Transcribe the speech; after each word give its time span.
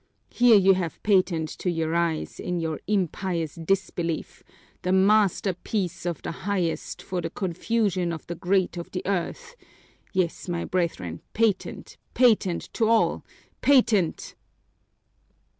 Here 0.31 0.55
you 0.57 0.73
have 0.73 1.03
patent 1.03 1.47
to 1.59 1.69
your 1.69 1.93
eyes, 1.93 2.39
in 2.39 2.59
your 2.59 2.79
impious 2.87 3.53
disbelief, 3.53 4.41
the 4.81 4.91
masterpiece 4.91 6.07
of 6.07 6.23
the 6.23 6.31
Highest 6.31 7.03
for 7.03 7.21
the 7.21 7.29
confusion 7.29 8.11
of 8.11 8.25
the 8.25 8.33
great 8.33 8.77
of 8.77 8.89
the 8.89 9.03
earth, 9.05 9.55
yes, 10.11 10.47
my 10.49 10.65
brethren, 10.65 11.21
patent, 11.33 11.97
patent 12.15 12.73
to 12.73 12.87
all, 12.87 13.23
PATENT!" 13.61 14.33